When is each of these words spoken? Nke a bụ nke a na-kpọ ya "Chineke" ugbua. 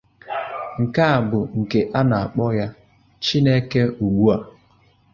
Nke 0.81 1.01
a 1.15 1.17
bụ 1.29 1.39
nke 1.59 1.79
a 1.97 1.99
na-kpọ 2.09 2.45
ya 2.59 2.67
"Chineke" 3.23 3.81
ugbua. 4.05 4.35